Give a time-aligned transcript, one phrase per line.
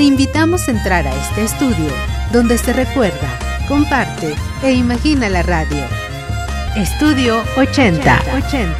[0.00, 1.92] Te invitamos a entrar a este estudio
[2.32, 3.28] donde se recuerda,
[3.68, 4.32] comparte
[4.64, 5.84] e imagina la radio.
[6.74, 8.00] Estudio 80.
[8.34, 8.72] 80.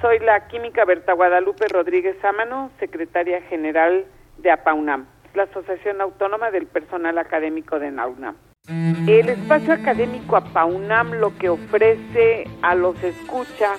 [0.00, 4.04] Soy la química Berta Guadalupe Rodríguez Sámano, secretaria general
[4.36, 8.36] de APAUNAM, la Asociación Autónoma del Personal Académico de NAUNAM.
[8.68, 13.72] El espacio académico APAUNAM lo que ofrece a los escucha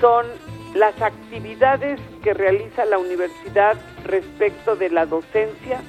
[0.00, 0.26] son
[0.74, 5.80] las actividades que realiza la universidad respecto de la docencia,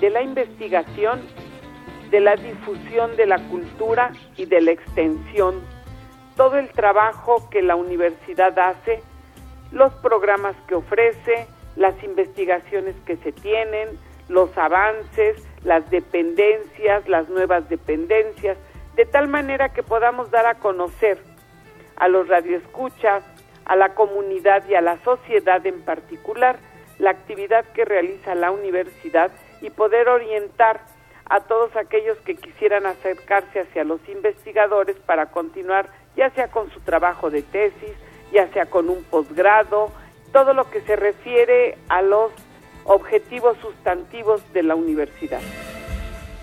[0.00, 1.20] de la investigación,
[2.10, 5.60] de la difusión de la cultura y de la extensión.
[6.36, 9.02] Todo el trabajo que la universidad hace,
[9.70, 13.88] los programas que ofrece, las investigaciones que se tienen,
[14.28, 18.56] los avances, las dependencias, las nuevas dependencias,
[18.96, 21.18] de tal manera que podamos dar a conocer
[21.96, 23.22] a los radioescuchas,
[23.70, 26.58] a la comunidad y a la sociedad en particular
[26.98, 30.80] la actividad que realiza la universidad y poder orientar
[31.26, 36.80] a todos aquellos que quisieran acercarse hacia los investigadores para continuar ya sea con su
[36.80, 37.94] trabajo de tesis,
[38.32, 39.92] ya sea con un posgrado,
[40.32, 42.32] todo lo que se refiere a los
[42.82, 45.42] objetivos sustantivos de la universidad.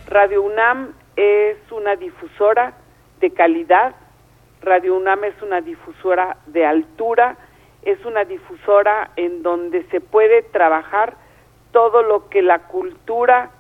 [0.08, 2.78] Radio UNAM es una difusora
[3.20, 3.96] de calidad
[4.62, 7.38] Radio UNAM es una difusora de altura,
[7.84, 11.16] es una difusora en donde se puede trabajar
[11.72, 13.52] todo lo que la cultura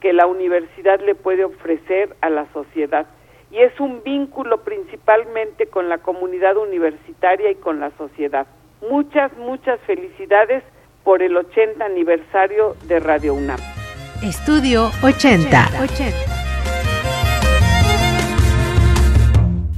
[0.00, 3.06] que la universidad le puede ofrecer a la sociedad.
[3.50, 8.46] Y es un vínculo principalmente con la comunidad universitaria y con la sociedad.
[8.90, 10.62] Muchas, muchas felicidades
[11.04, 13.58] por el 80 aniversario de Radio UNAM.
[14.22, 15.68] Estudio 80.
[15.82, 16.33] 80.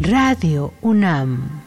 [0.07, 1.66] Radio UNAM